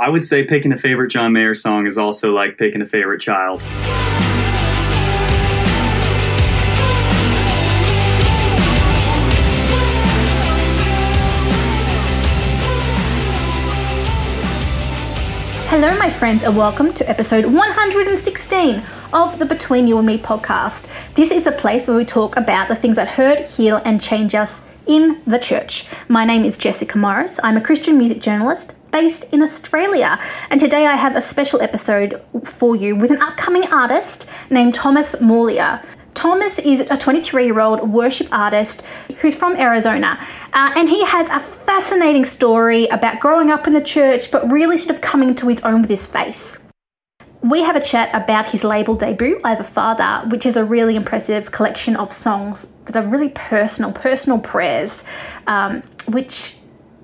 [0.00, 3.20] I would say picking a favorite John Mayer song is also like picking a favorite
[3.20, 3.64] child.
[15.66, 20.88] Hello, my friends, and welcome to episode 116 of the Between You and Me podcast.
[21.16, 24.36] This is a place where we talk about the things that hurt, heal, and change
[24.36, 25.88] us in the church.
[26.06, 27.40] My name is Jessica Morris.
[27.42, 30.18] I'm a Christian music journalist based in Australia,
[30.50, 35.14] and today I have a special episode for you with an upcoming artist named Thomas
[35.20, 35.84] Muglia.
[36.14, 38.84] Thomas is a 23 year old worship artist
[39.20, 40.18] who's from Arizona,
[40.52, 44.76] uh, and he has a fascinating story about growing up in the church but really
[44.76, 46.58] sort of coming to his own with his faith.
[47.40, 50.64] We have a chat about his label debut, I Have a Father, which is a
[50.64, 55.04] really impressive collection of songs that are really personal, personal prayers,
[55.46, 56.57] um, which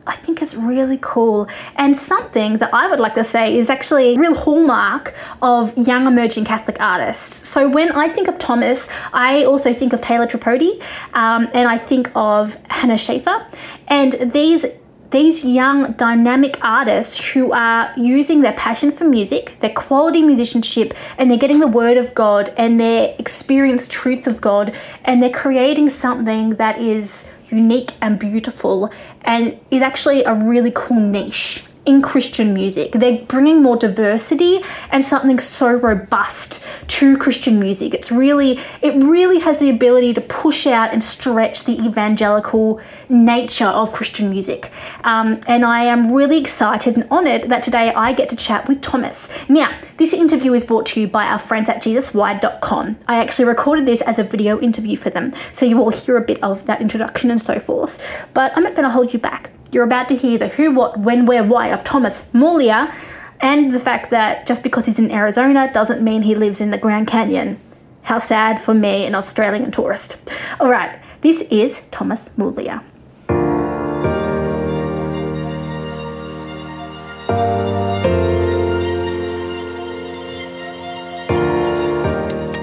[0.06, 4.14] I think is really cool and something that I would like to say is actually
[4.14, 7.48] a real hallmark of young emerging Catholic artists.
[7.48, 10.82] So when I think of Thomas, I also think of Taylor Tripodi
[11.14, 13.46] um, and I think of Hannah Schaefer.
[13.88, 14.66] And these
[15.14, 21.30] these young dynamic artists who are using their passion for music, their quality musicianship, and
[21.30, 25.88] they're getting the word of God and their experienced truth of God, and they're creating
[25.90, 28.90] something that is unique and beautiful
[29.22, 32.92] and is actually a really cool niche in Christian music.
[32.92, 37.94] They're bringing more diversity and something so robust to Christian music.
[37.94, 43.66] It's really, it really has the ability to push out and stretch the evangelical nature
[43.66, 44.70] of Christian music.
[45.02, 48.80] Um, and I am really excited and honored that today I get to chat with
[48.80, 49.28] Thomas.
[49.48, 52.98] Now, this interview is brought to you by our friends at JesusWired.com.
[53.06, 56.20] I actually recorded this as a video interview for them, so you will hear a
[56.20, 58.02] bit of that introduction and so forth.
[58.32, 59.50] But I'm not going to hold you back.
[59.74, 62.94] You're about to hear the who, what, when, where, why of Thomas Muglia
[63.40, 66.78] and the fact that just because he's in Arizona doesn't mean he lives in the
[66.78, 67.58] Grand Canyon.
[68.02, 70.30] How sad for me, an Australian tourist.
[70.60, 72.84] All right, this is Thomas Muglia.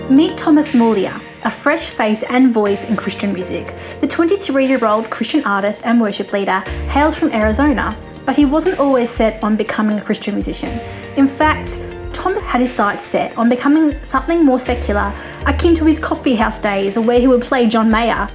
[0.10, 3.76] Meet Thomas Muglia, a fresh face and voice in Christian music.
[4.00, 6.60] The 23 year old Christian artist and worship leader
[6.90, 10.80] hails from Arizona, but he wasn't always set on becoming a Christian musician.
[11.18, 15.14] In fact, Thomas had his sights set on becoming something more secular,
[15.48, 18.30] akin to his coffeehouse days where he would play John Mayer.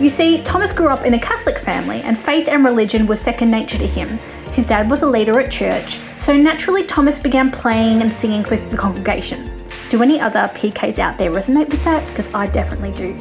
[0.00, 3.50] You see, Thomas grew up in a Catholic family, and faith and religion were second
[3.50, 4.18] nature to him.
[4.52, 8.56] His dad was a leader at church, so naturally, Thomas began playing and singing for
[8.56, 9.55] the congregation.
[9.88, 12.06] Do any other PKs out there resonate with that?
[12.08, 13.16] Because I definitely do.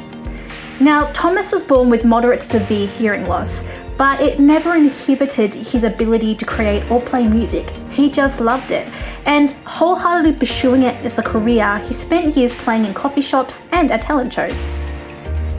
[0.79, 3.63] Now, Thomas was born with moderate to severe hearing loss,
[3.97, 7.69] but it never inhibited his ability to create or play music.
[7.91, 8.87] He just loved it.
[9.25, 13.91] And wholeheartedly pursuing it as a career, he spent years playing in coffee shops and
[13.91, 14.75] at talent shows.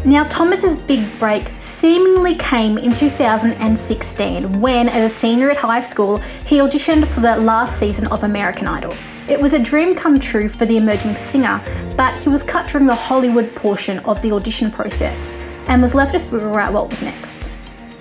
[0.04, 6.18] Now, Thomas's big break seemingly came in 2016 when, as a senior at high school,
[6.44, 8.94] he auditioned for the last season of American Idol.
[9.28, 11.60] It was a dream come true for the emerging singer,
[11.96, 16.12] but he was cut during the Hollywood portion of the audition process and was left
[16.12, 17.50] to figure out what was next.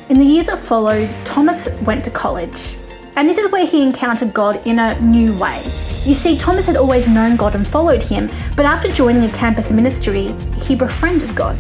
[0.10, 2.78] In the years that followed, Thomas went to college,
[3.16, 5.64] and this is where he encountered God in a new way.
[6.04, 9.72] You see, Thomas had always known God and followed him, but after joining a campus
[9.72, 10.32] ministry,
[10.62, 11.60] he befriended God.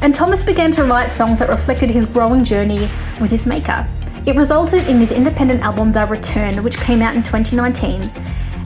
[0.00, 2.88] And Thomas began to write songs that reflected his growing journey
[3.20, 3.86] with his Maker.
[4.24, 8.10] It resulted in his independent album The Return, which came out in 2019,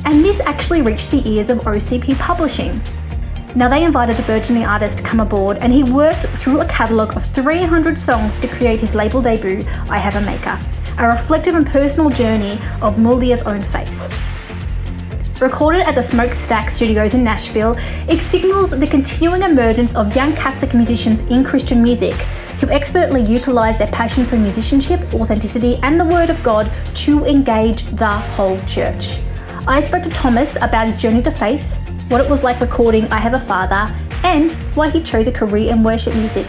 [0.07, 2.81] and this actually reached the ears of OCP Publishing.
[3.57, 7.17] Now, they invited the burgeoning artist to come aboard, and he worked through a catalogue
[7.17, 10.59] of 300 songs to create his label debut, I Have a Maker,
[10.99, 14.15] a reflective and personal journey of Muglia's own faith.
[15.41, 17.75] Recorded at the Smoakstack Studios in Nashville,
[18.09, 22.15] it signals the continuing emergence of young Catholic musicians in Christian music
[22.61, 27.83] who expertly utilise their passion for musicianship, authenticity, and the Word of God to engage
[27.87, 29.19] the whole church.
[29.69, 31.77] I spoke to Thomas about his journey to faith,
[32.09, 33.93] what it was like recording I Have a Father,
[34.23, 36.47] and why he chose a career in worship music.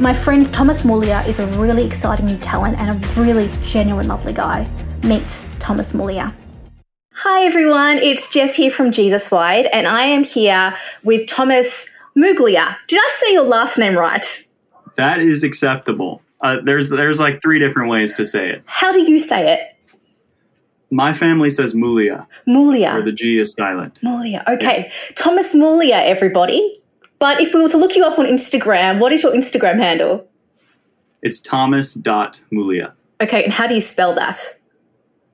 [0.00, 4.32] My friend Thomas Muglia is a really exciting new talent and a really genuine, lovely
[4.32, 4.68] guy.
[5.04, 6.34] Meet Thomas Muglia.
[7.14, 12.76] Hi everyone, it's Jess here from Jesus Wired, and I am here with Thomas Muglia.
[12.88, 14.44] Did I say your last name right?
[14.96, 16.22] That is acceptable.
[16.42, 18.62] Uh, there's there's like three different ways to say it.
[18.66, 19.77] How do you say it?
[20.90, 22.94] My family says Muglia, Muglia.
[22.94, 24.00] where the G is silent.
[24.02, 24.42] Muglia.
[24.48, 24.90] Okay.
[25.14, 26.74] Thomas Muglia, everybody.
[27.18, 30.28] But if we were to look you up on Instagram, what is your Instagram handle?
[31.22, 32.92] It's Thomas dot Muglia.
[33.20, 34.38] Okay, and how do you spell that?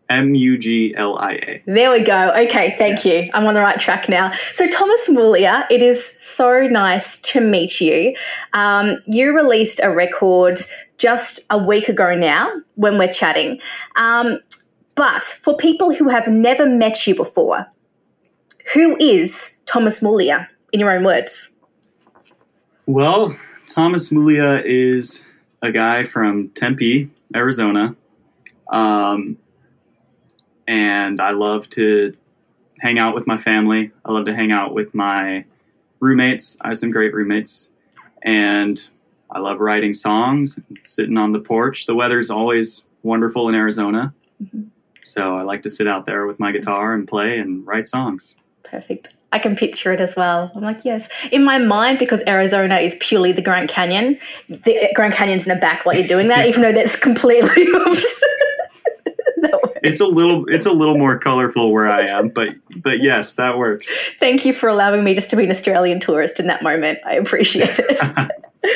[0.09, 1.63] M U G L I A.
[1.67, 2.31] There we go.
[2.31, 3.31] Okay, thank you.
[3.35, 4.33] I'm on the right track now.
[4.53, 8.15] So, Thomas Muglia, it is so nice to meet you.
[8.53, 10.59] Um, you released a record
[10.99, 13.61] just a week ago now when we're chatting.
[13.99, 14.39] Um,
[14.95, 17.67] but for people who have never met you before,
[18.73, 21.51] who is Thomas Muglia, in your own words?
[22.87, 23.37] Well,
[23.67, 25.25] Thomas Muglia is
[25.63, 27.97] a guy from Tempe, Arizona.
[28.71, 29.39] Um,
[30.67, 32.17] and I love to
[32.81, 33.91] hang out with my family.
[34.05, 35.45] I love to hang out with my
[36.01, 36.57] roommates.
[36.61, 37.73] I have some great roommates.
[38.23, 38.79] And
[39.31, 41.87] I love writing songs, sitting on the porch.
[41.87, 44.15] The weather's always wonderful in Arizona.
[44.43, 44.63] Mm-hmm.
[45.05, 48.37] So I like to sit out there with my guitar and play and write songs.
[48.63, 49.11] Perfect.
[49.33, 50.53] I can picture it as well.
[50.55, 51.09] I'm like, yes.
[51.33, 54.17] In my mind, because Arizona is purely the Grand Canyon,
[54.49, 58.29] the Grand Canyon's in the back while you're doing that, even though that's completely opposite.
[59.83, 63.59] it's a little it's a little more colorful where I am, but but yes, that
[63.59, 63.93] works.
[64.21, 67.01] Thank you for allowing me just to be an Australian tourist in that moment.
[67.05, 68.31] I appreciate it.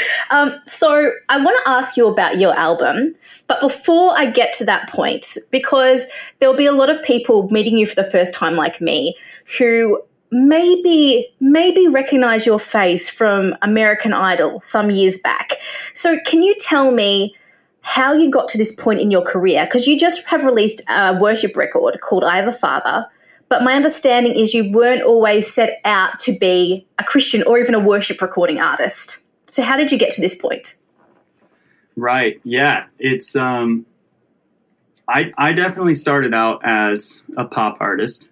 [0.30, 3.12] um, so I want to ask you about your album,
[3.48, 6.06] but before I get to that point, because
[6.38, 9.16] there'll be a lot of people meeting you for the first time, like me,
[9.58, 15.54] who maybe maybe recognize your face from American Idol some years back.
[15.94, 17.34] So can you tell me
[17.80, 19.64] how you got to this point in your career?
[19.64, 23.06] Because you just have released a worship record called I Have a Father.
[23.48, 27.74] But my understanding is you weren't always set out to be a Christian or even
[27.74, 29.24] a worship recording artist.
[29.50, 30.74] So how did you get to this point?
[31.98, 32.40] Right.
[32.44, 32.86] Yeah.
[32.98, 33.84] It's um
[35.08, 38.30] I I definitely started out as a pop artist.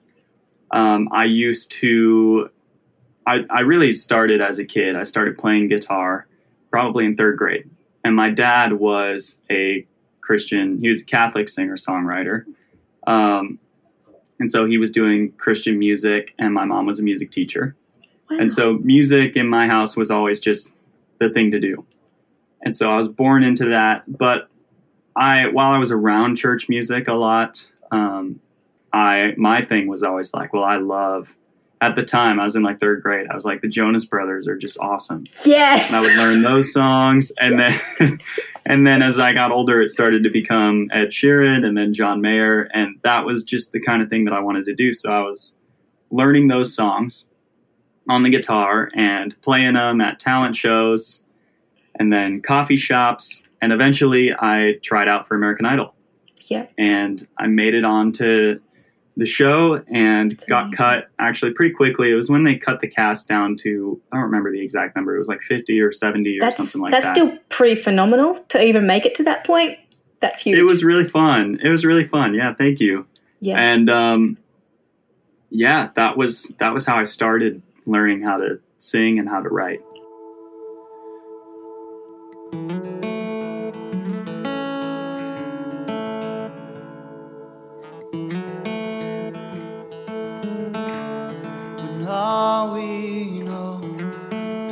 [0.70, 2.50] Um, I used to,
[3.26, 4.96] I, I really started as a kid.
[4.96, 6.26] I started playing guitar
[6.70, 7.70] probably in third grade.
[8.04, 9.86] And my dad was a
[10.20, 12.44] Christian, he was a Catholic singer songwriter.
[13.06, 13.58] Um,
[14.38, 17.74] and so he was doing Christian music, and my mom was a music teacher.
[18.28, 18.38] Wow.
[18.40, 20.74] And so music in my house was always just
[21.18, 21.86] the thing to do.
[22.62, 24.04] And so I was born into that.
[24.06, 24.48] But
[25.14, 28.40] I, while I was around church music a lot, um,
[28.92, 31.34] I my thing was always like, well, I love.
[31.78, 33.26] At the time, I was in like third grade.
[33.30, 35.24] I was like, the Jonas Brothers are just awesome.
[35.44, 37.78] Yes, and I would learn those songs, and then
[38.66, 42.22] and then as I got older, it started to become Ed Sheeran and then John
[42.22, 44.94] Mayer, and that was just the kind of thing that I wanted to do.
[44.94, 45.54] So I was
[46.10, 47.28] learning those songs
[48.08, 51.25] on the guitar and playing them at talent shows,
[51.98, 55.94] and then coffee shops, and eventually I tried out for American Idol.
[56.44, 58.60] Yeah, and I made it on to
[59.18, 62.10] the show and got cut actually pretty quickly.
[62.10, 65.14] It was when they cut the cast down to I don't remember the exact number.
[65.14, 67.14] It was like fifty or seventy that's, or something like that's that.
[67.14, 69.78] That's still pretty phenomenal to even make it to that point.
[70.20, 70.58] That's huge.
[70.58, 71.58] It was really fun.
[71.62, 72.34] It was really fun.
[72.34, 73.06] Yeah, thank you.
[73.40, 73.56] Yeah.
[73.58, 74.38] And um,
[75.50, 79.48] yeah, that was that was how I started learning how to sing and how to
[79.48, 79.80] write.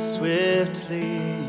[0.07, 1.44] I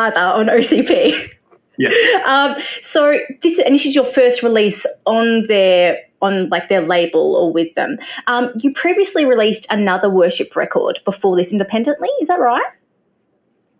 [0.00, 1.32] Father on OCP.
[1.76, 1.90] Yeah.
[2.26, 7.34] Um, so this and this is your first release on their on like their label
[7.34, 7.98] or with them.
[8.26, 12.08] Um, you previously released another worship record before this independently.
[12.20, 12.62] Is that right?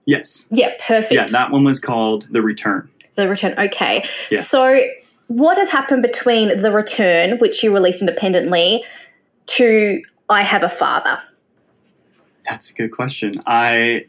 [0.06, 0.48] Yes.
[0.50, 0.70] Yeah.
[0.80, 1.12] Perfect.
[1.12, 2.88] Yeah, that one was called The Return.
[3.16, 3.54] The Return.
[3.58, 4.08] Okay.
[4.30, 4.40] Yeah.
[4.40, 4.80] So
[5.28, 8.82] what has happened between The Return, which you released independently,
[9.46, 11.18] to I Have a Father?
[12.48, 13.34] That's a good question.
[13.46, 14.06] I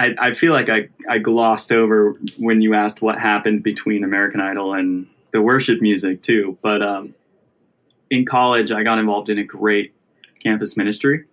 [0.00, 4.40] I, I feel like I, I glossed over when you asked what happened between American
[4.40, 6.56] Idol and the worship music too.
[6.62, 7.14] But um,
[8.08, 9.92] in college, I got involved in a great
[10.42, 11.26] campus ministry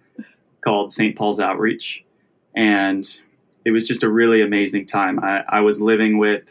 [0.60, 1.16] called St.
[1.16, 2.04] Paul's Outreach.
[2.58, 3.06] And
[3.64, 5.24] it was just a really amazing time.
[5.24, 6.44] I, I was living with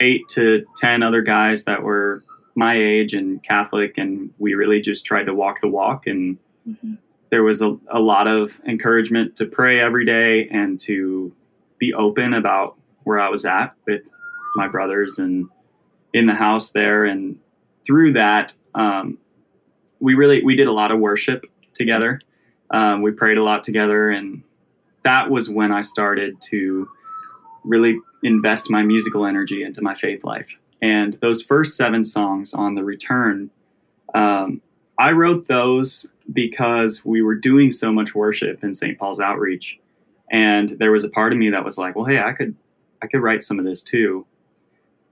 [0.00, 2.22] eight to 10 other guys that were
[2.54, 6.06] my age and Catholic, and we really just tried to walk the walk.
[6.06, 6.94] And mm-hmm.
[7.30, 11.34] There was a, a lot of encouragement to pray every day and to
[11.78, 14.08] be open about where I was at with
[14.56, 15.48] my brothers and
[16.12, 17.04] in the house there.
[17.04, 17.38] And
[17.86, 19.18] through that, um,
[20.00, 22.20] we really we did a lot of worship together.
[22.70, 24.42] Um, we prayed a lot together, and
[25.02, 26.88] that was when I started to
[27.64, 30.56] really invest my musical energy into my faith life.
[30.82, 33.50] And those first seven songs on the return,
[34.14, 34.60] um,
[34.98, 38.98] I wrote those because we were doing so much worship in St.
[38.98, 39.78] Paul's Outreach,
[40.30, 42.54] and there was a part of me that was like, "Well, hey, I could,
[43.02, 44.26] I could write some of this too,"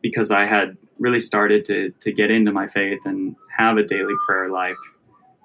[0.02, 4.14] because I had really started to to get into my faith and have a daily
[4.26, 4.76] prayer life,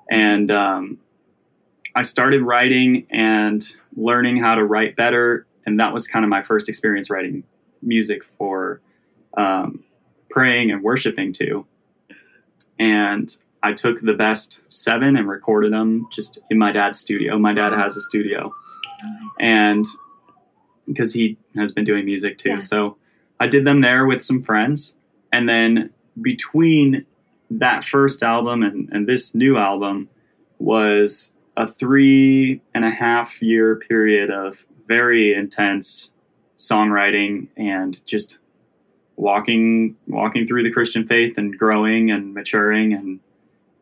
[0.09, 0.99] and um,
[1.95, 3.61] I started writing and
[3.95, 7.43] learning how to write better, and that was kind of my first experience writing
[7.81, 8.81] music for
[9.35, 9.83] um,
[10.29, 11.65] praying and worshiping to.
[12.79, 17.37] And I took the best seven and recorded them just in my dad's studio.
[17.37, 18.53] My dad has a studio,
[19.39, 19.85] and
[20.87, 22.59] because he has been doing music too, yeah.
[22.59, 22.97] so
[23.39, 24.99] I did them there with some friends,
[25.31, 25.91] and then
[26.21, 27.05] between
[27.51, 30.09] that first album and, and this new album
[30.59, 36.13] was a three and a half year period of very intense
[36.57, 38.39] songwriting and just
[39.15, 43.19] walking walking through the Christian faith and growing and maturing and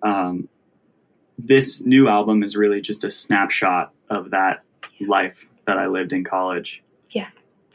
[0.01, 0.47] um,
[1.37, 4.63] this new album is really just a snapshot of that
[4.99, 6.83] life that I lived in college.
[7.11, 7.27] Yeah,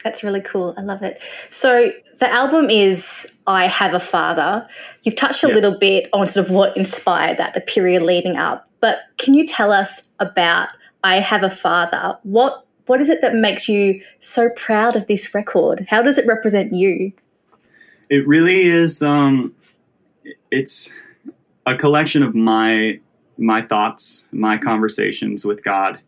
[0.03, 0.73] that's really cool.
[0.77, 1.21] I love it.
[1.49, 4.67] So the album is I Have a Father.
[5.03, 5.55] You've touched a yes.
[5.55, 8.69] little bit on sort of what inspired that, the period leading up.
[8.79, 10.69] But can you tell us about
[11.03, 12.17] I Have a Father?
[12.23, 15.87] What what is it that makes you so proud of this record?
[15.89, 17.11] How does it represent you?
[18.09, 19.55] It really is um
[20.51, 20.93] it's
[21.65, 22.99] a collection of my
[23.37, 25.99] my thoughts, my conversations with God.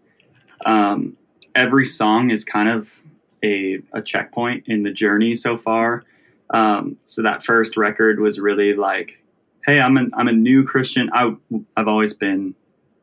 [0.65, 1.17] Um,
[1.55, 3.01] every song is kind of
[3.43, 6.03] a, a checkpoint in the journey so far.
[6.51, 9.21] Um, so that first record was really like,
[9.65, 11.09] hey, I'm a, I'm a new Christian.
[11.11, 11.35] I,
[11.75, 12.55] I've always been,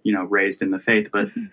[0.02, 1.46] you know, raised in the faith, but mm-hmm.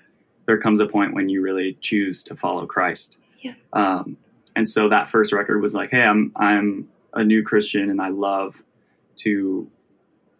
[0.46, 3.18] there comes a point when you really choose to follow Christ.
[3.42, 3.54] Yeah.
[3.74, 4.18] Um,
[4.56, 8.08] and so that first record was like, hey, I'm I'm a new Christian and I
[8.08, 8.62] love
[9.18, 9.70] to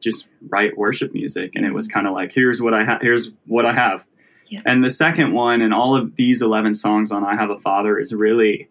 [0.02, 1.54] just write worship music.
[1.56, 3.02] And it was kind of like, here's what I have.
[3.02, 4.06] Here's what I have.
[4.50, 4.62] Yeah.
[4.66, 7.98] And the second one, and all of these 11 songs on I Have a Father,
[7.98, 8.70] is really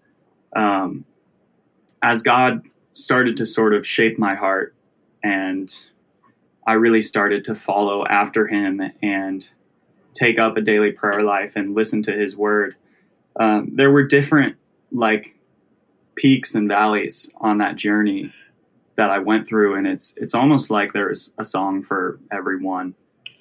[0.54, 1.06] um,
[2.02, 4.74] as God started to sort of shape my heart,
[5.22, 5.68] and
[6.66, 9.50] I really started to follow after Him and
[10.12, 12.76] take up a daily prayer life and listen to His Word.
[13.36, 14.56] Um, there were different,
[14.92, 15.34] like,
[16.14, 18.32] peaks and valleys on that journey
[19.00, 22.94] that I went through, and it's it's almost like there's a song for everyone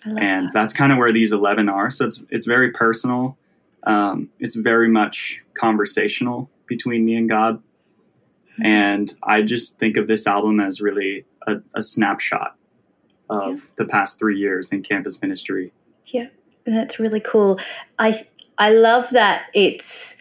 [0.06, 0.54] and that.
[0.54, 3.38] that's kind of where these 11 are so it's it's very personal
[3.84, 8.66] um, it's very much conversational between me and god mm-hmm.
[8.66, 12.56] and i just think of this album as really a, a snapshot
[13.30, 13.66] of yeah.
[13.78, 15.72] the past three years in campus ministry
[16.08, 16.28] yeah
[16.66, 17.60] that's really cool
[17.98, 18.25] i
[18.58, 20.18] i love that it's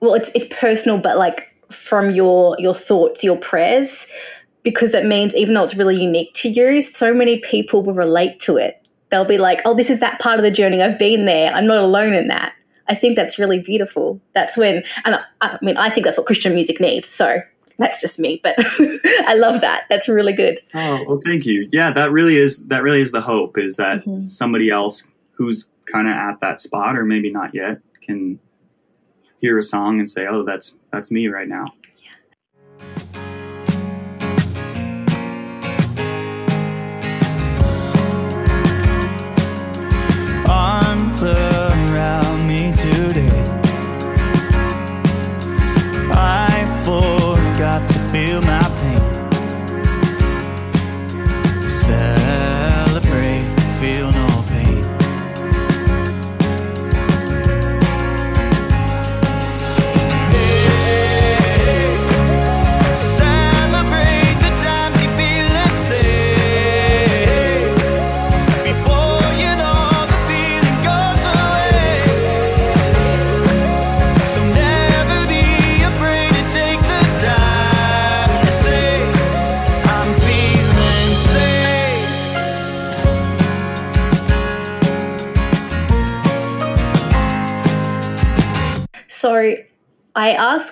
[0.00, 4.06] well it's it's personal but like from your your thoughts your prayers
[4.66, 8.38] because that means even though it's really unique to you so many people will relate
[8.38, 10.82] to it they'll be like, oh, this is that part of the journey.
[10.82, 11.52] I've been there.
[11.52, 12.54] I'm not alone in that.
[12.88, 14.20] I think that's really beautiful.
[14.32, 17.08] That's when, and I, I mean, I think that's what Christian music needs.
[17.08, 17.40] So
[17.78, 18.54] that's just me, but
[19.26, 19.84] I love that.
[19.90, 20.60] That's really good.
[20.74, 21.68] Oh, well, thank you.
[21.72, 24.28] Yeah, that really is, that really is the hope is that mm-hmm.
[24.28, 28.38] somebody else who's kind of at that spot or maybe not yet can
[29.40, 31.66] hear a song and say, oh, that's, that's me right now.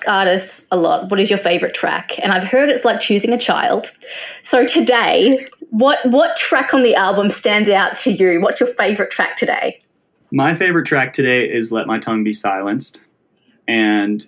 [0.04, 2.18] Ask artists a lot, what is your favorite track?
[2.20, 3.92] And I've heard it's like choosing a child.
[4.42, 8.40] So today, what what track on the album stands out to you?
[8.40, 9.80] What's your favorite track today?
[10.30, 13.04] My favorite track today is Let My Tongue Be Silenced.
[13.68, 14.25] And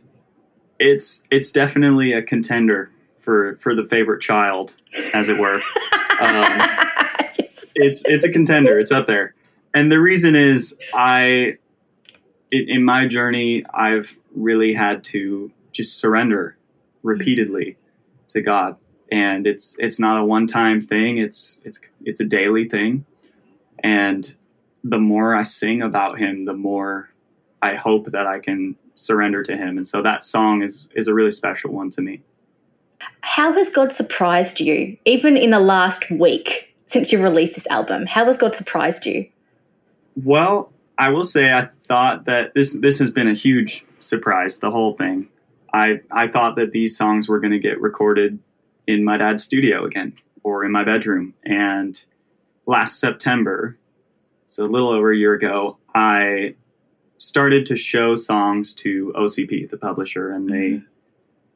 [0.79, 2.91] it's it's definitely a contender
[3.21, 4.75] for for the favorite child,
[5.15, 5.55] as it were.
[6.21, 6.59] um,
[7.39, 7.67] yes.
[7.75, 8.79] It's it's a contender.
[8.79, 9.35] It's up there,
[9.75, 11.59] and the reason is I,
[12.51, 16.57] it, in my journey, I've really had to just surrender
[17.03, 17.09] hmm.
[17.09, 17.77] repeatedly
[18.29, 18.77] to God,
[19.11, 21.19] and it's it's not a one time thing.
[21.19, 23.05] It's it's it's a daily thing,
[23.83, 24.35] and
[24.85, 27.11] the more I sing about Him, the more
[27.63, 31.15] I hope that I can surrender to Him, and so that song is is a
[31.15, 32.23] really special one to me.
[33.21, 38.07] How has God surprised you, even in the last week since you've released this album?
[38.07, 39.29] How has God surprised you?
[40.15, 44.59] Well, I will say I thought that this this has been a huge surprise.
[44.59, 45.29] The whole thing.
[45.77, 48.39] I I thought that these songs were going to get recorded
[48.87, 51.35] in my dad's studio again or in my bedroom.
[51.45, 52.05] And
[52.67, 53.77] last September,
[54.45, 56.55] so a little over a year ago, I
[57.19, 60.87] started to show songs to OCP, the publisher, and they mm-hmm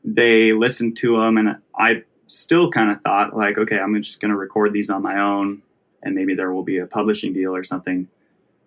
[0.04, 4.30] they listened to them, and I still kind of thought like, okay, I'm just going
[4.30, 5.62] to record these on my own,
[6.02, 8.08] and maybe there will be a publishing deal or something.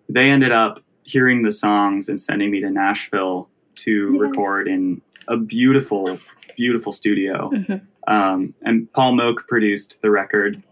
[0.08, 4.20] They ended up hearing the songs and sending me to Nashville to yes.
[4.20, 6.18] record in a beautiful,
[6.56, 7.50] beautiful studio.
[7.50, 7.76] Mm-hmm.
[8.06, 10.62] Um, and Paul Moak produced the record.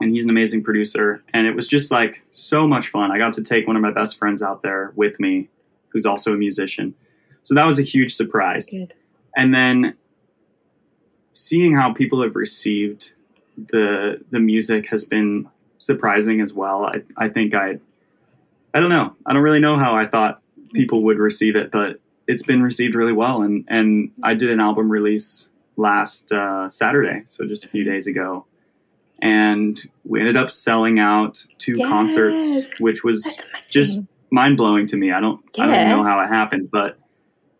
[0.00, 1.22] And he's an amazing producer.
[1.32, 3.12] And it was just like so much fun.
[3.12, 5.48] I got to take one of my best friends out there with me,
[5.88, 6.94] who's also a musician.
[7.42, 8.72] So that was a huge surprise
[9.36, 9.96] and then
[11.32, 13.14] seeing how people have received
[13.56, 16.86] the the music has been surprising as well.
[16.86, 17.78] I, I think I
[18.72, 19.14] I don't know.
[19.26, 20.40] I don't really know how I thought
[20.72, 23.42] people would receive it, but it's been received really well.
[23.42, 28.06] And and I did an album release last uh, Saturday, so just a few days
[28.06, 28.46] ago,
[29.20, 31.88] and we ended up selling out two yes.
[31.88, 35.12] concerts, which was just mind blowing to me.
[35.12, 35.64] I don't yeah.
[35.64, 36.98] I don't even know how it happened, but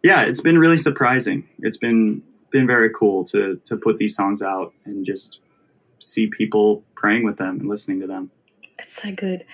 [0.03, 1.49] yeah, it's been really surprising.
[1.61, 5.41] It's been been very cool to to put these songs out and just
[6.01, 8.31] see people praying with them and listening to them.
[8.79, 9.45] It's so good.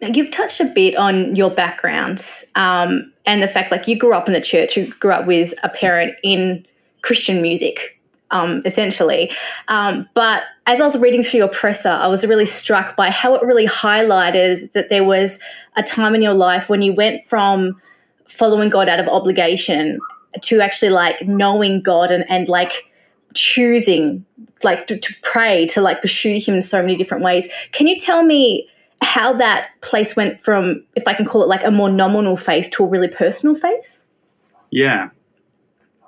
[0.00, 4.14] Now, you've touched a bit on your backgrounds um, and the fact like you grew
[4.14, 4.76] up in the church.
[4.76, 6.66] You grew up with a parent in
[7.02, 9.30] Christian music, um, essentially.
[9.68, 13.34] Um, but as I was reading through your presser, I was really struck by how
[13.34, 15.40] it really highlighted that there was
[15.76, 17.80] a time in your life when you went from
[18.26, 19.98] following God out of obligation
[20.40, 22.90] to actually like knowing God and, and like
[23.34, 24.24] choosing
[24.62, 27.50] like to, to pray to like pursue him in so many different ways.
[27.72, 28.68] Can you tell me
[29.02, 32.70] how that place went from, if I can call it like a more nominal faith
[32.72, 34.04] to a really personal faith?
[34.70, 35.10] Yeah.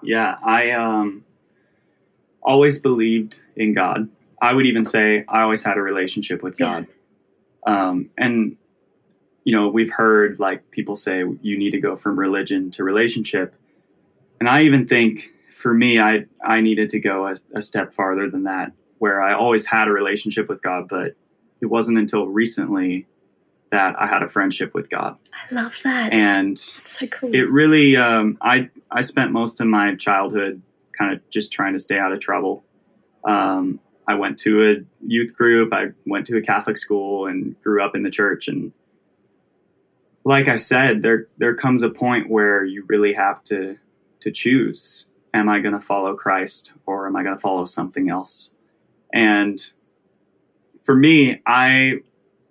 [0.03, 0.37] Yeah.
[0.45, 1.25] I um,
[2.43, 4.09] always believed in God.
[4.41, 6.87] I would even say I always had a relationship with God.
[7.67, 7.89] Yeah.
[7.89, 8.57] Um, and
[9.45, 13.55] you know, we've heard like people say you need to go from religion to relationship.
[14.41, 18.29] And I even think for me, I, I needed to go a, a step farther
[18.31, 21.15] than that, where I always had a relationship with God, but
[21.65, 23.07] it wasn't until recently
[23.71, 25.19] that I had a friendship with God.
[25.33, 26.13] I love that.
[26.13, 27.35] And so cool.
[27.35, 30.61] It really, um, I, I spent most of my childhood
[30.93, 32.65] kind of just trying to stay out of trouble.
[33.25, 34.75] Um, I went to a
[35.07, 35.73] youth group.
[35.73, 38.47] I went to a Catholic school and grew up in the church.
[38.47, 38.73] And
[40.23, 43.79] like I said, there there comes a point where you really have to
[44.21, 48.11] to choose: Am I going to follow Christ or am I going to follow something
[48.11, 48.53] else?
[49.15, 49.59] And
[50.85, 52.01] for me, I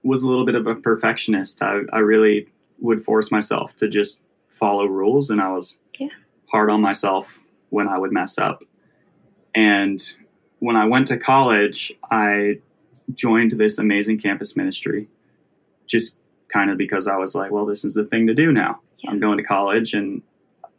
[0.04, 1.62] was a little bit of a perfectionist.
[1.62, 2.48] I, I really
[2.80, 6.10] would force myself to just follow rules, and I was yeah.
[6.52, 8.64] hard on myself when I would mess up.
[9.56, 10.00] And
[10.60, 12.60] when I went to college, I
[13.14, 15.08] joined this amazing campus ministry
[15.88, 18.80] just kind of because I was like, well, this is the thing to do now.
[19.00, 19.12] Yeah.
[19.12, 20.22] I'm going to college and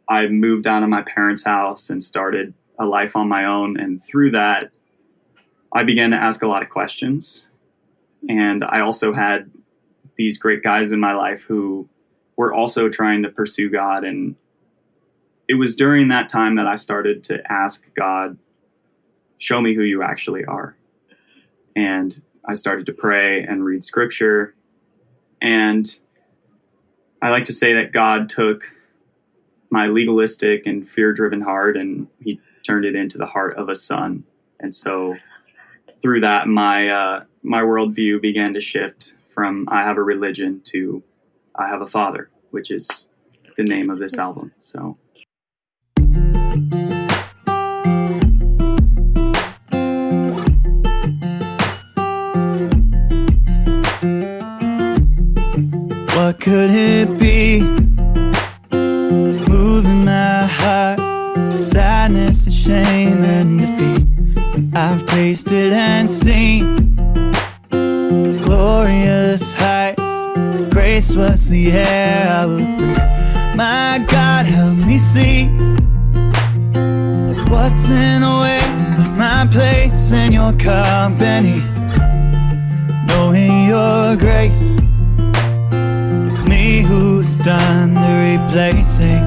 [0.09, 3.79] I moved out of my parents' house and started a life on my own.
[3.79, 4.71] And through that,
[5.73, 7.47] I began to ask a lot of questions.
[8.29, 9.51] And I also had
[10.15, 11.87] these great guys in my life who
[12.37, 14.03] were also trying to pursue God.
[14.03, 14.35] And
[15.47, 18.37] it was during that time that I started to ask God,
[19.37, 20.75] show me who you actually are.
[21.75, 24.55] And I started to pray and read scripture
[25.41, 25.85] and
[27.21, 28.71] I like to say that God took
[29.69, 33.75] my legalistic and fear driven heart and he turned it into the heart of a
[33.75, 34.23] son.
[34.59, 35.15] And so
[36.05, 41.01] through that, my uh, my worldview began to shift from I have a religion to
[41.55, 43.07] I have a father, which is
[43.57, 44.51] the name of this album.
[44.59, 44.99] So.
[56.13, 57.61] What could it be?
[59.49, 60.99] Moving my heart
[61.49, 63.94] to sadness and shame and defeat.
[64.77, 66.95] I've tasted and seen
[68.43, 70.11] glorious heights.
[70.69, 73.55] Grace was the air I would breathe.
[73.55, 75.45] My God, help me see
[77.49, 78.59] what's in the way
[78.99, 81.63] of my place in your company.
[83.07, 84.77] Knowing your grace,
[86.29, 89.24] it's me who's done the replacing.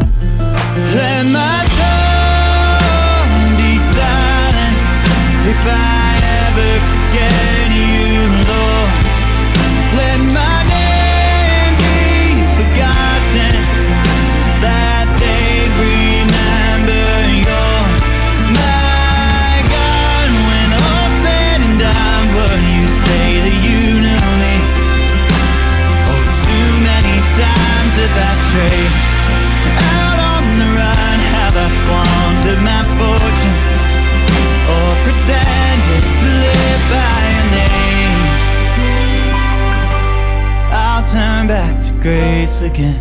[42.60, 42.98] Again,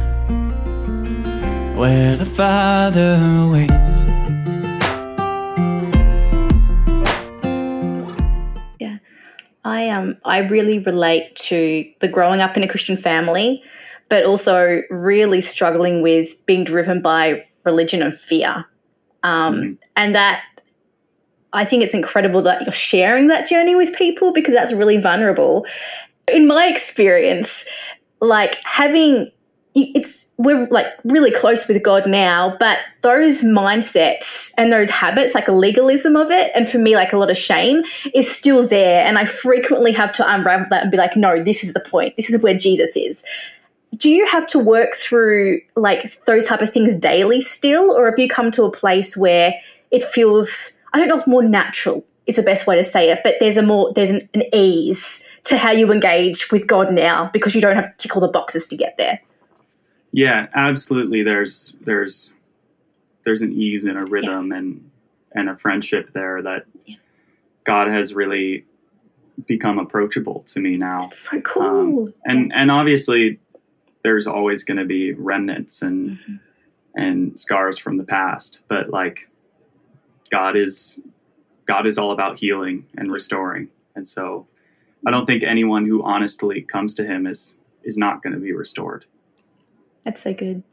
[1.75, 4.03] where the Father awaits.
[8.79, 8.97] Yeah.
[9.63, 13.63] I um I really relate to the growing up in a Christian family,
[14.09, 18.65] but also really struggling with being driven by religion and fear.
[19.23, 20.43] Um, And that
[21.53, 25.65] I think it's incredible that you're sharing that journey with people because that's really vulnerable.
[26.31, 27.65] In my experience,
[28.21, 29.31] like having
[29.77, 35.47] it's we're like really close with God now, but those mindsets and those habits, like
[35.47, 39.05] a legalism of it, and for me, like a lot of shame, is still there.
[39.05, 42.15] And I frequently have to unravel that and be like, no, this is the point.
[42.15, 43.23] This is where Jesus is.
[43.95, 48.19] Do you have to work through like those type of things daily still, or have
[48.19, 49.53] you come to a place where
[49.91, 53.21] it feels I don't know if more natural is the best way to say it,
[53.23, 57.29] but there's a more there's an, an ease to how you engage with God now
[57.31, 59.21] because you don't have to tick all the boxes to get there.
[60.17, 61.21] Yeah, absolutely.
[61.21, 62.33] There's there's
[63.23, 64.89] there's an ease and a rhythm and
[65.33, 66.95] and a friendship there that Yeah.
[67.65, 68.65] God has really
[69.45, 71.05] become approachable to me now.
[71.05, 72.07] It's so cool.
[72.07, 73.39] Um, and and obviously
[74.01, 76.35] there's always going to be remnants and Mm-hmm.
[76.95, 79.29] and scars from the past, but like
[80.31, 80.99] God is
[81.67, 83.67] God is all about healing and restoring.
[83.95, 84.47] And so
[85.05, 88.53] I don't think anyone who honestly comes to him is is not going to be
[88.53, 89.05] restored.
[90.07, 90.63] That's so good.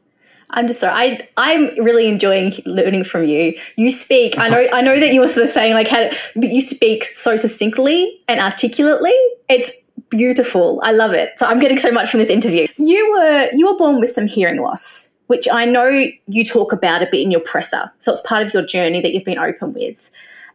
[0.51, 0.93] I'm just sorry.
[0.95, 3.59] I I'm really enjoying learning from you.
[3.75, 4.39] You speak.
[4.39, 4.65] I know.
[4.71, 8.21] I know that you were sort of saying like how, but you speak so succinctly
[8.29, 9.13] and articulately.
[9.49, 9.71] It's
[10.09, 10.79] beautiful.
[10.83, 11.37] I love it.
[11.37, 12.65] So I'm getting so much from this interview.
[12.77, 17.03] You were you were born with some hearing loss, which I know you talk about
[17.03, 17.91] a bit in your presser.
[17.99, 20.09] So it's part of your journey that you've been open with.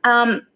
[0.05, 0.47] Um,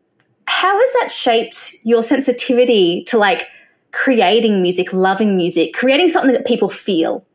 [0.46, 3.48] how has that shaped your sensitivity to like
[3.92, 7.26] creating music, loving music, creating something that people feel?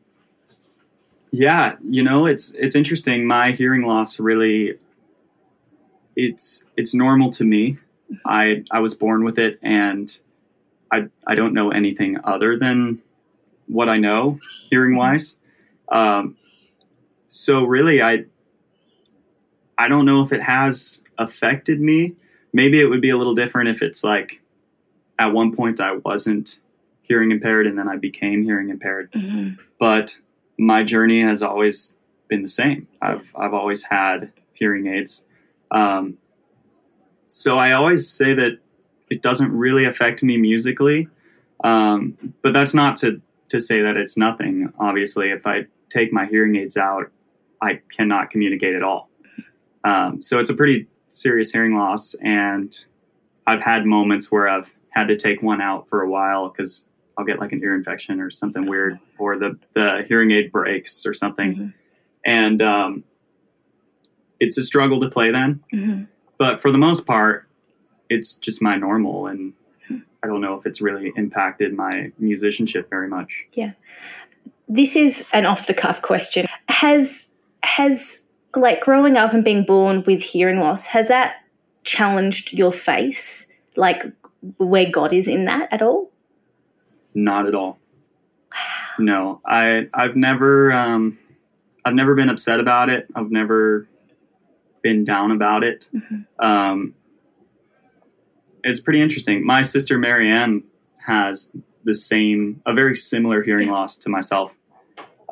[1.32, 3.26] Yeah, you know, it's it's interesting.
[3.26, 4.78] My hearing loss really
[6.16, 7.78] it's it's normal to me.
[8.26, 10.10] I I was born with it and
[10.92, 13.00] I I don't know anything other than
[13.68, 14.40] what I know
[14.70, 15.40] hearing wise.
[15.90, 16.36] Um,
[17.28, 18.26] so really I
[19.78, 22.16] I don't know if it has affected me.
[22.52, 24.42] Maybe it would be a little different if it's like
[25.20, 26.60] at one point I wasn't
[27.04, 29.10] hearing impaired and then I became hearing impaired.
[29.80, 30.18] But
[30.60, 31.96] my journey has always
[32.28, 32.88] been the same.
[33.02, 35.26] I've I've always had hearing aids.
[35.72, 36.18] Um,
[37.26, 38.60] so I always say that
[39.10, 41.08] it doesn't really affect me musically,
[41.64, 44.72] um, but that's not to to say that it's nothing.
[44.78, 47.10] Obviously, if I take my hearing aids out,
[47.62, 49.10] I cannot communicate at all.
[49.84, 52.86] Um, so it's a pretty serious hearing loss, and
[53.48, 56.89] I've had moments where I've had to take one out for a while because
[57.20, 61.06] I'll get like an ear infection or something weird, or the the hearing aid breaks
[61.06, 61.74] or something, Mhm.
[62.26, 63.04] and um,
[64.40, 65.60] it's a struggle to play then.
[65.74, 66.08] Mhm.
[66.38, 67.46] But for the most part,
[68.10, 69.52] it's just my normal, and
[70.24, 73.46] I don't know if it's really impacted my musicianship very much.
[73.54, 73.72] Yeah.
[74.70, 76.46] This is an off the cuff question.
[76.70, 77.28] Has
[77.64, 78.24] has
[78.56, 81.36] like growing up and being born with hearing loss has that
[81.84, 84.04] challenged your face like
[84.58, 86.09] where God is in that at all?
[87.14, 87.80] Not at all.
[88.98, 91.18] No, I I've never um,
[91.86, 93.08] I've never been upset about it.
[93.16, 93.88] I've never
[94.82, 95.90] been down about it.
[96.38, 96.96] Um,
[98.64, 99.46] it's pretty interesting.
[99.46, 100.64] My sister Marianne
[101.06, 104.54] has the same, a very similar hearing loss to myself,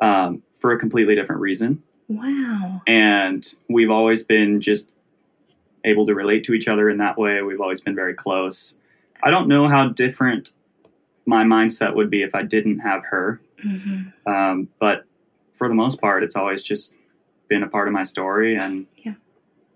[0.00, 1.82] um, for a completely different reason.
[2.08, 2.80] Wow.
[2.86, 4.92] And we've always been just
[5.84, 7.42] able to relate to each other in that way.
[7.42, 8.78] We've always been very close.
[9.22, 10.50] I don't know how different
[11.28, 13.38] my mindset would be if I didn't have her.
[13.62, 15.04] hmm Um, but
[15.56, 16.94] for the most part, it's always just
[17.48, 18.56] been a part of my story.
[18.56, 19.14] And, Yeah.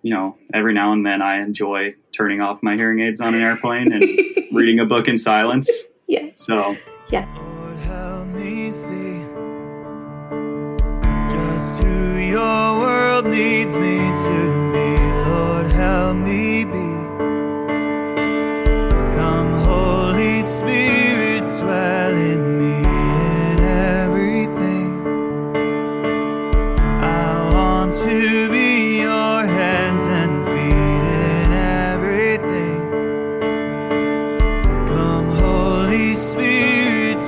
[0.02, 3.42] you know, every now and then I enjoy turning off my hearing aids on an
[3.42, 4.02] airplane and
[4.52, 5.68] reading a book in silence.
[6.06, 6.28] Yeah.
[6.34, 6.76] So,
[7.12, 9.20] Lord, help me see
[11.28, 14.61] just who your world needs me to
[21.60, 25.04] In me in everything.
[27.02, 31.52] I want to be your hands and feet in
[31.92, 32.80] everything.
[34.86, 37.22] Come, Holy Spirit,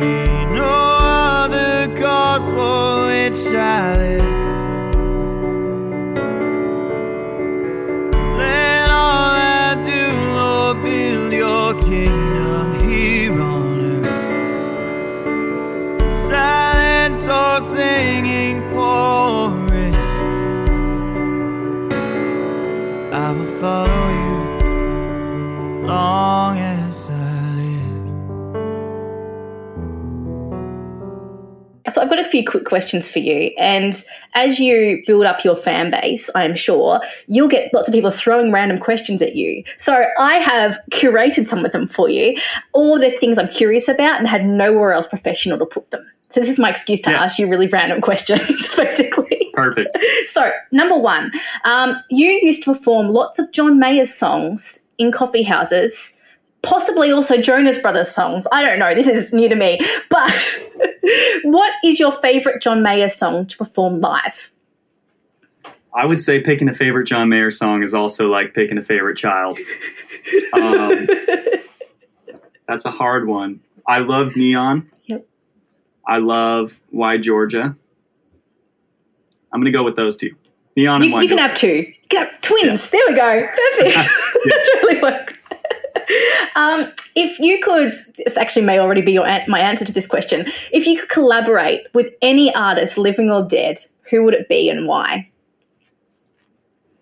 [0.00, 0.44] me.
[0.56, 4.29] No other cause for which I
[32.30, 33.52] few quick questions for you.
[33.58, 33.92] And
[34.34, 38.52] as you build up your fan base, I'm sure you'll get lots of people throwing
[38.52, 39.64] random questions at you.
[39.78, 42.38] So I have curated some of them for you,
[42.72, 46.06] all the things I'm curious about and had nowhere else professional to put them.
[46.28, 47.24] So this is my excuse to Yes.
[47.26, 49.50] ask you really random questions, basically.
[49.54, 49.96] perfect.
[50.26, 51.32] So, number one,
[51.64, 56.16] um, you used to perform lots of John Mayer's songs in coffee houses,
[56.62, 58.46] possibly also Jonas Brothers songs.
[58.52, 59.80] I don't know, this is new to me.
[60.08, 60.60] But
[61.44, 64.52] what is your favourite John Mayer song to perform live?
[65.94, 69.16] I would say picking a favorite John Mayer song is also like picking a favorite
[69.16, 69.58] child.
[70.52, 71.08] Um,
[72.68, 73.60] that's a hard one.
[73.86, 74.88] I love Neon.
[75.06, 75.26] Yep.
[76.06, 77.76] I love Why Georgia.
[79.52, 80.30] I'm going to go with those two.
[80.76, 81.86] Neon and You, Why you can have two.
[81.86, 82.88] You can have twins.
[82.90, 83.36] There we go.
[83.76, 83.94] Perfect.
[83.94, 85.39] that really works.
[86.56, 90.46] Um, if you could, this actually may already be your my answer to this question.
[90.72, 93.78] If you could collaborate with any artist, living or dead,
[94.10, 95.28] who would it be and why?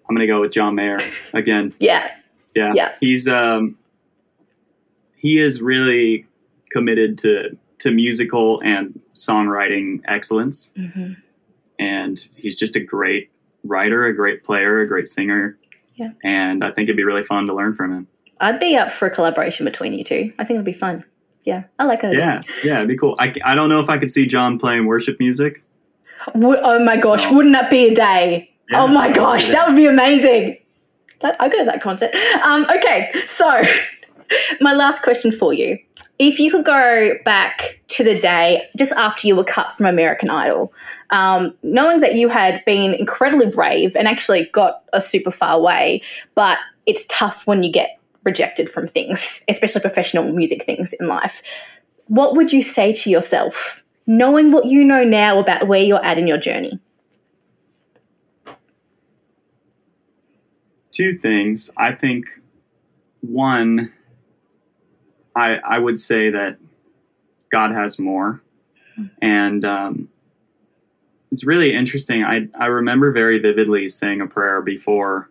[0.08, 0.98] I'm going to go with John Mayer
[1.34, 1.74] again.
[1.80, 2.10] Yeah,
[2.54, 2.72] Yeah.
[2.74, 2.94] Yeah.
[3.00, 3.76] He's um
[5.16, 6.26] he is really
[6.70, 11.12] committed to to musical and songwriting excellence hmm
[11.78, 13.30] and he's just a great
[13.64, 15.56] writer, a great player, a great singer.
[15.94, 16.10] Yeah.
[16.24, 18.06] And I think it'd be really fun to learn from him.
[18.40, 20.32] I'd be up for a collaboration between you two.
[20.38, 21.04] I think it'd be fun.
[21.44, 22.14] Yeah, I like that.
[22.14, 22.40] Yeah.
[22.62, 23.14] Yeah, it'd be cool.
[23.18, 25.62] I, I don't know if I could see John playing worship music.
[26.34, 28.50] Would, oh my gosh, So- wouldn't that be a day?
[28.70, 28.82] Yeah.
[28.82, 30.58] oh my gosh, that would be amazing.
[31.20, 32.14] That, I go to that concert.
[32.44, 33.62] Um, okay, so
[34.60, 35.78] my last question for you.
[36.18, 40.28] If you could go back to the day just after you were cut from American
[40.30, 40.72] Idol,
[41.10, 46.02] um, knowing that you had been incredibly brave and actually got a super far way,
[46.34, 51.42] but it's tough when you get rejected from things, especially professional music things in life.
[52.06, 56.18] What would you say to yourself, knowing what you know now about where you're at
[56.18, 56.80] in your journey?
[60.90, 61.70] Two things.
[61.76, 62.26] I think
[63.20, 63.92] one
[65.36, 66.58] I I would say that
[67.50, 68.42] God has more.
[69.22, 70.08] And um,
[71.30, 72.24] it's really interesting.
[72.24, 75.30] I, I remember very vividly saying a prayer before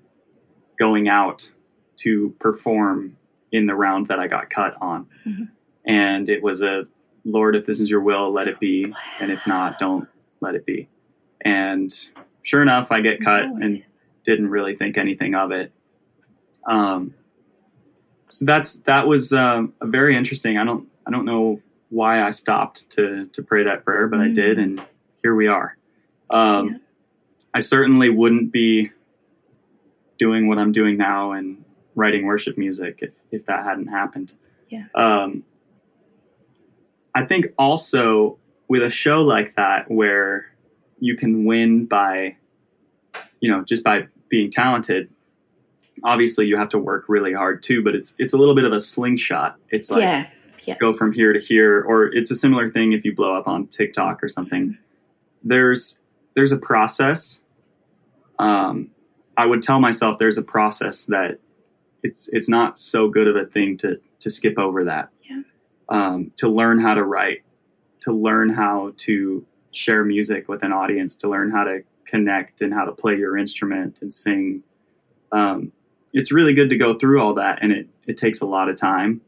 [0.79, 1.51] going out
[1.97, 3.17] to perform
[3.51, 5.07] in the round that I got cut on.
[5.25, 5.49] Mhm.
[5.85, 6.87] And it was a
[7.25, 8.93] Lord, if this is your will, let it be.
[9.19, 10.07] And if not, don't
[10.39, 10.87] let it be.
[11.41, 11.91] And
[12.41, 13.83] sure enough, I get cut and
[14.23, 15.71] didn't really think anything of it.
[16.65, 17.13] Um,
[18.29, 20.57] so that's that was um, a very interesting.
[20.57, 24.27] I don't I don't know why I stopped to to pray that prayer, but I
[24.27, 24.33] Mm.
[24.33, 24.81] did, and
[25.21, 25.77] here we are.
[26.29, 26.77] Um, Yeah.
[27.53, 28.91] I certainly wouldn't be
[30.17, 31.63] doing what I'm doing now and
[31.97, 34.31] writing worship music if if that hadn't happened.
[34.69, 34.85] Yeah.
[34.95, 35.43] Um,
[37.13, 38.37] I think also
[38.69, 40.53] with a show like that where
[40.99, 42.37] you can win by,
[43.39, 45.09] you know, just by being talented.
[46.03, 48.71] Obviously, you have to work really hard too, but it's it's a little bit of
[48.71, 49.57] a slingshot.
[49.69, 50.29] It's like yeah,
[50.65, 50.77] Yeah.
[50.79, 53.65] go from here to here or it's a similar thing if you blow up on
[53.67, 54.77] tiktok or something
[55.43, 56.01] there's
[56.35, 57.41] there's a process
[58.39, 58.89] um,
[59.37, 61.39] i would tell myself there's a process that
[62.03, 65.41] it's it's not so good of a thing to to skip over that Yeah.
[65.89, 67.43] um, to learn how to write
[68.01, 72.73] to learn how to share music with an audience, to learn how to connect and
[72.73, 74.63] how to play your instrument and sing.
[75.31, 75.71] Um,
[76.13, 78.75] it's really good to go through all that, and it it takes a lot of
[78.77, 79.21] time.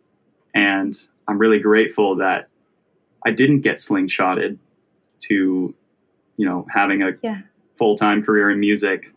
[0.56, 0.94] And
[1.28, 2.48] I'm really grateful that
[3.26, 4.58] I didn't get slingshotted
[5.28, 5.74] to,
[6.38, 7.42] you know, having a Yeah.
[7.78, 9.12] full time career in music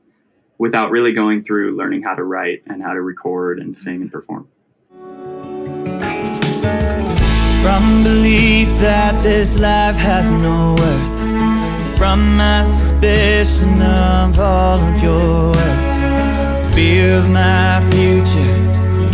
[0.62, 4.12] without really going through learning how to write and how to record and sing and
[4.12, 4.46] perform.
[7.64, 11.98] From belief that this life has no worth.
[11.98, 15.98] From my suspicion of all of your words.
[16.76, 18.54] Fear of my future.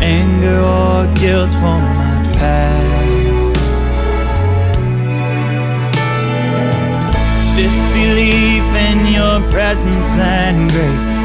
[0.05, 3.55] Anger or guilt for my past.
[7.57, 11.18] Disbelief in your presence and grace.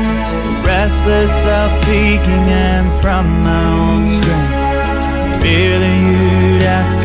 [0.65, 5.43] Restless self-seeking and from my own strength.
[5.43, 6.97] Fear you'd ask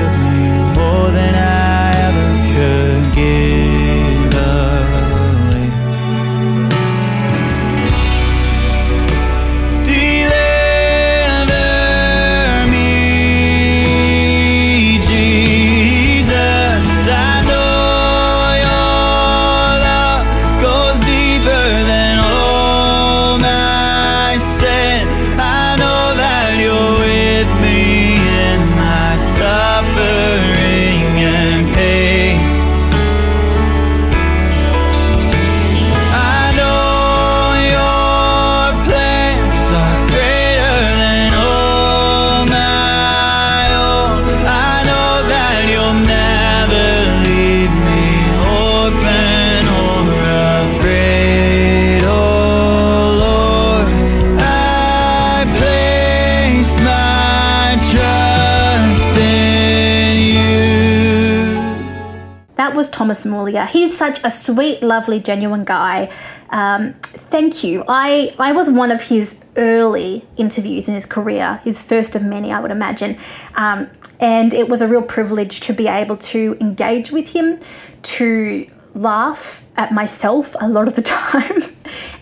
[62.79, 63.69] was Thomas Muglia.
[63.69, 66.11] He's such a sweet, lovely, genuine guy.
[66.51, 67.85] Um, thank you.
[67.89, 72.53] I, I was one of his early interviews in his career, his first of many,
[72.53, 73.19] I would imagine.
[73.57, 77.59] Um, and it was a real privilege to be able to engage with him,
[78.03, 81.63] to laugh at myself a lot of the time,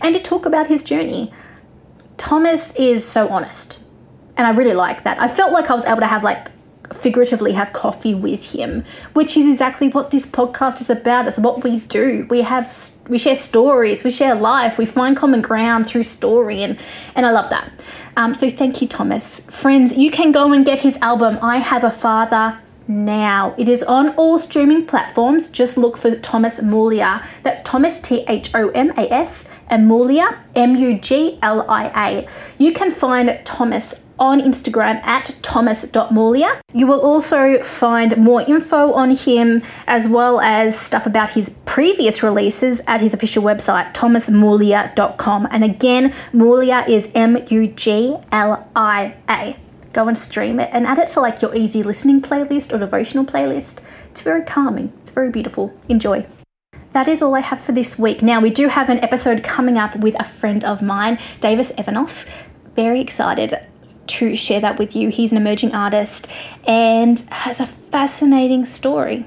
[0.01, 1.31] and to talk about his journey.
[2.17, 3.79] Thomas is so honest
[4.37, 5.19] and I really like that.
[5.19, 6.51] I felt like I was able to have like
[6.93, 11.27] figuratively have coffee with him, which is exactly what this podcast is about.
[11.27, 12.25] It's what we do.
[12.29, 12.75] We have
[13.07, 16.77] we share stories, we share life, we find common ground through story, and
[17.15, 17.71] and I love that.
[18.15, 19.41] Um, so thank you, Thomas.
[19.41, 21.37] Friends, you can go and get his album.
[21.41, 23.53] I have a father now.
[23.57, 25.47] It is on all streaming platforms.
[25.49, 27.25] Just look for Thomas Muglia.
[27.43, 31.91] That's Thomas T H O M A S and Muglia M U G L I
[32.09, 32.27] A.
[32.57, 36.61] You can find Thomas on Instagram at thomas.muglia.
[36.73, 42.23] You will also find more info on him as well as stuff about his previous
[42.23, 45.47] releases at his official website, thomasmuglia.com.
[45.51, 49.57] And again, Muglia is M U G L I A
[49.97, 53.25] go and stream it and add it to like your easy listening playlist or devotional
[53.25, 53.79] playlist.
[54.11, 55.73] It's very calming, it's very beautiful.
[55.89, 56.27] Enjoy.
[56.91, 58.21] That is all I have for this week.
[58.21, 62.25] Now, we do have an episode coming up with a friend of mine, Davis Evanoff.
[62.75, 63.59] Very excited
[64.07, 65.09] to share that with you.
[65.09, 66.29] He's an emerging artist
[66.67, 69.25] and has a fascinating story.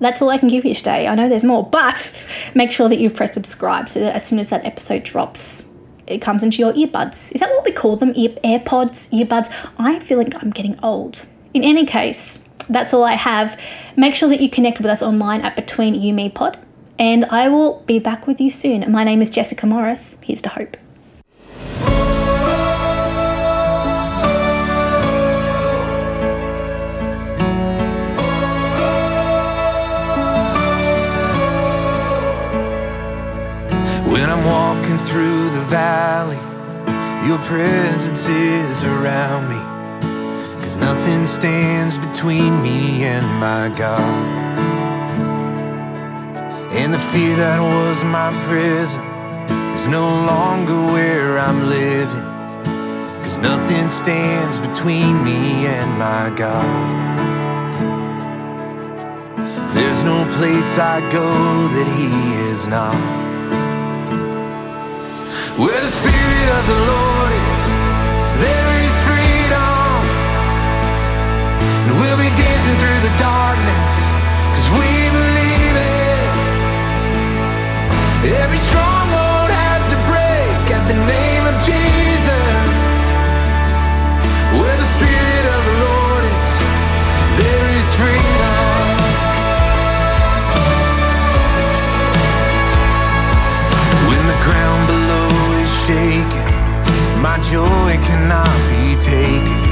[0.00, 1.06] That's all I can give you today.
[1.06, 2.16] I know there's more, but
[2.54, 5.62] make sure that you've pressed subscribe so that as soon as that episode drops,
[6.06, 7.32] it comes into your earbuds.
[7.32, 8.12] Is that what we call them?
[8.16, 9.52] Ear- AirPods, earbuds?
[9.78, 11.28] I feel like I'm getting old.
[11.54, 13.58] In any case, that's all I have.
[13.96, 16.58] Make sure that you connect with us online at Between You Me Pod,
[16.98, 18.90] and I will be back with you soon.
[18.90, 20.16] My name is Jessica Morris.
[20.24, 20.76] Here's to hope.
[34.12, 36.36] When I'm walking through the valley,
[37.26, 39.56] your presence is around me.
[40.60, 44.28] Cause nothing stands between me and my God.
[46.72, 49.00] And the fear that was my prison
[49.72, 52.28] is no longer where I'm living.
[53.22, 56.92] Cause nothing stands between me and my God.
[59.74, 61.32] There's no place I go
[61.68, 63.31] that He is not.
[65.58, 67.66] Where the Spirit of the Lord is,
[68.40, 70.00] there is freedom.
[71.84, 73.96] And we'll be dancing through the darkness,
[74.56, 76.28] cause we believe it.
[78.40, 79.21] Every stronghold
[97.52, 99.62] joy cannot be taken,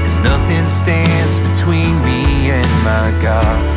[0.00, 3.75] cause nothing stands between me and my God.